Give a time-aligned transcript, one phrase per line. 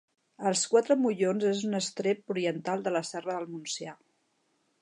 [0.51, 3.99] Els Quatre Mollons és un estrep oriental de la Serra del Montsià.